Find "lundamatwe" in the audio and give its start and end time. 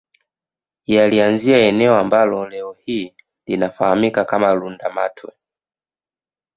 4.53-5.31